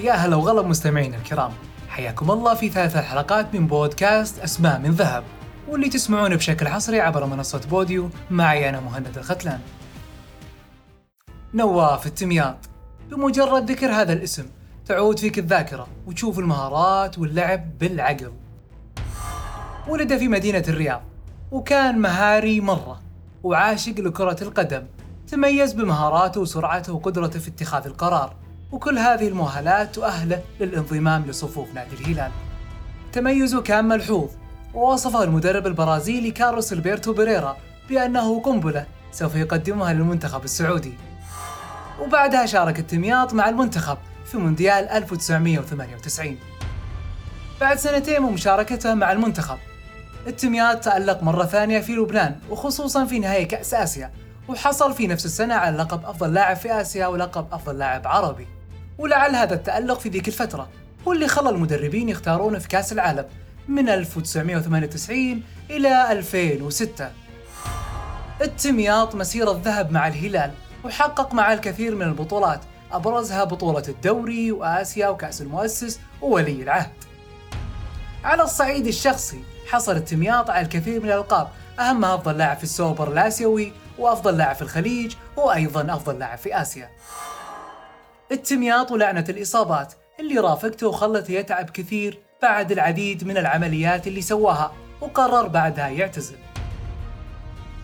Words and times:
يا 0.00 0.12
هلا 0.12 0.36
وغلا 0.36 0.62
مستمعينا 0.62 1.16
الكرام. 1.16 1.52
حياكم 1.88 2.30
الله 2.30 2.54
في 2.54 2.68
ثالث 2.68 2.96
الحلقات 2.96 3.54
من 3.54 3.66
بودكاست 3.66 4.38
أسماء 4.38 4.78
من 4.78 4.90
ذهب 4.90 5.24
واللي 5.68 5.88
تسمعونه 5.88 6.36
بشكل 6.36 6.68
حصري 6.68 7.00
عبر 7.00 7.26
منصة 7.26 7.60
بوديو 7.70 8.10
معي 8.30 8.68
أنا 8.68 8.80
مهند 8.80 9.18
الختلان. 9.18 9.60
نواف 11.54 12.06
التمياط 12.06 12.56
بمجرد 13.10 13.70
ذكر 13.70 13.92
هذا 13.92 14.12
الاسم 14.12 14.46
تعود 14.86 15.18
فيك 15.18 15.38
الذاكرة 15.38 15.86
وتشوف 16.06 16.38
المهارات 16.38 17.18
واللعب 17.18 17.78
بالعقل. 17.78 18.32
ولد 19.88 20.16
في 20.16 20.28
مدينة 20.28 20.64
الرياض 20.68 21.02
وكان 21.52 21.98
مهاري 21.98 22.60
مرة 22.60 23.00
وعاشق 23.42 23.94
لكرة 23.98 24.36
القدم 24.42 24.86
تميز 25.28 25.72
بمهاراته 25.72 26.40
وسرعته 26.40 26.92
وقدرته 26.92 27.38
في 27.38 27.48
اتخاذ 27.48 27.86
القرار. 27.86 28.34
وكل 28.72 28.98
هذه 28.98 29.28
المؤهلات 29.28 29.94
تؤهله 29.94 30.42
للانضمام 30.60 31.26
لصفوف 31.26 31.74
نادي 31.74 31.96
الهلال. 31.96 32.30
تميزه 33.12 33.62
كان 33.62 33.84
ملحوظ 33.84 34.28
ووصفه 34.74 35.22
المدرب 35.22 35.66
البرازيلي 35.66 36.30
كارلوس 36.30 36.72
ألبرتو 36.72 37.12
بيريرا 37.12 37.56
بأنه 37.88 38.40
قنبلة 38.40 38.86
سوف 39.12 39.34
يقدمها 39.34 39.92
للمنتخب 39.92 40.44
السعودي. 40.44 40.94
وبعدها 42.00 42.46
شارك 42.46 42.78
التمياط 42.78 43.34
مع 43.34 43.48
المنتخب 43.48 43.98
في 44.26 44.38
مونديال 44.38 44.88
1998 44.88 46.38
بعد 47.60 47.78
سنتين 47.78 48.22
من 48.22 48.32
مشاركته 48.32 48.94
مع 48.94 49.12
المنتخب 49.12 49.58
التمياط 50.26 50.84
تألق 50.84 51.22
مرة 51.22 51.44
ثانية 51.44 51.80
في 51.80 51.92
لبنان 51.92 52.36
وخصوصا 52.50 53.04
في 53.04 53.18
نهائي 53.18 53.44
كأس 53.44 53.74
آسيا 53.74 54.10
وحصل 54.48 54.94
في 54.94 55.06
نفس 55.06 55.24
السنة 55.24 55.54
على 55.54 55.76
لقب 55.76 56.04
أفضل 56.04 56.34
لاعب 56.34 56.56
في 56.56 56.80
آسيا 56.80 57.06
ولقب 57.06 57.46
أفضل 57.52 57.78
لاعب 57.78 58.06
عربي. 58.06 58.59
ولعل 59.00 59.36
هذا 59.36 59.54
التألق 59.54 60.00
في 60.00 60.08
ذيك 60.08 60.28
الفترة 60.28 60.68
هو 61.08 61.12
اللي 61.12 61.28
خلى 61.28 61.50
المدربين 61.50 62.08
يختارونه 62.08 62.58
في 62.58 62.68
كأس 62.68 62.92
العالم 62.92 63.24
من 63.68 63.88
1998 63.88 65.42
إلى 65.70 66.12
2006 66.12 67.10
التمياط 68.42 69.14
مسيرة 69.14 69.60
ذهب 69.64 69.92
مع 69.92 70.08
الهلال 70.08 70.50
وحقق 70.84 71.34
معه 71.34 71.52
الكثير 71.52 71.94
من 71.94 72.02
البطولات 72.02 72.60
أبرزها 72.92 73.44
بطولة 73.44 73.82
الدوري 73.88 74.52
وآسيا 74.52 75.08
وكأس 75.08 75.42
المؤسس 75.42 76.00
وولي 76.22 76.62
العهد. 76.62 76.92
على 78.24 78.42
الصعيد 78.42 78.86
الشخصي 78.86 79.44
حصل 79.68 79.96
التمياط 79.96 80.50
على 80.50 80.64
الكثير 80.64 81.00
من 81.00 81.08
الألقاب 81.08 81.48
أهمها 81.78 82.14
أفضل 82.14 82.38
لاعب 82.38 82.56
في 82.56 82.64
السوبر 82.64 83.12
الآسيوي 83.12 83.72
وأفضل 83.98 84.36
لاعب 84.36 84.56
في 84.56 84.62
الخليج 84.62 85.14
وأيضا 85.36 85.94
أفضل 85.94 86.18
لاعب 86.18 86.38
في 86.38 86.62
آسيا. 86.62 86.90
التمياط 88.32 88.90
ولعنة 88.92 89.24
الإصابات 89.28 89.94
اللي 90.20 90.38
رافقته 90.38 90.86
وخلته 90.86 91.32
يتعب 91.32 91.70
كثير 91.70 92.18
بعد 92.42 92.72
العديد 92.72 93.24
من 93.24 93.36
العمليات 93.36 94.06
اللي 94.06 94.22
سواها 94.22 94.72
وقرر 95.00 95.48
بعدها 95.48 95.88
يعتزل. 95.88 96.36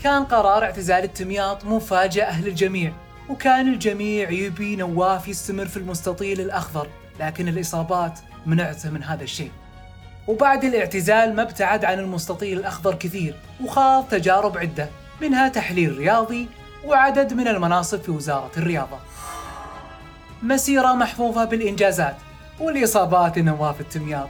كان 0.02 0.24
قرار 0.24 0.64
اعتزال 0.64 1.04
التمياط 1.04 1.64
مفاجأة 1.64 2.42
للجميع 2.42 2.92
وكان 3.28 3.68
الجميع 3.68 4.30
يبي 4.30 4.76
نواف 4.76 5.28
يستمر 5.28 5.66
في 5.66 5.76
المستطيل 5.76 6.40
الأخضر 6.40 6.88
لكن 7.20 7.48
الإصابات 7.48 8.18
منعته 8.46 8.90
من 8.90 9.02
هذا 9.02 9.24
الشيء. 9.24 9.50
وبعد 10.28 10.64
الاعتزال 10.64 11.36
ما 11.36 11.42
ابتعد 11.42 11.84
عن 11.84 11.98
المستطيل 11.98 12.58
الأخضر 12.58 12.94
كثير 12.94 13.34
وخاض 13.64 14.04
تجارب 14.08 14.58
عدة 14.58 14.88
منها 15.20 15.48
تحليل 15.48 15.98
رياضي 15.98 16.48
وعدد 16.84 17.32
من 17.32 17.48
المناصب 17.48 18.00
في 18.00 18.10
وزارة 18.10 18.50
الرياضة. 18.56 18.98
مسيرة 20.46 20.92
محفوفة 20.94 21.44
بالإنجازات 21.44 22.16
والإصابات 22.60 23.38
لنواف 23.38 23.80
التمياط. 23.80 24.28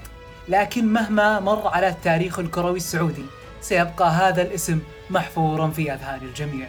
لكن 0.49 0.87
مهما 0.93 1.41
مر 1.41 1.69
على 1.69 1.89
التاريخ 1.89 2.39
الكروي 2.39 2.77
السعودي 2.77 3.25
سيبقى 3.61 4.11
هذا 4.11 4.43
الاسم 4.43 4.81
محفورا 5.11 5.71
في 5.71 5.93
أذهان 5.93 6.23
الجميع. 6.23 6.69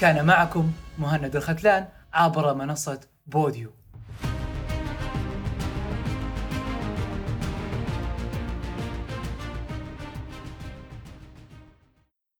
كان 0.00 0.26
معكم 0.26 0.72
مهند 0.98 1.36
الختلان 1.36 1.88
عبر 2.14 2.54
منصة 2.54 3.00
بوديو. 3.26 3.70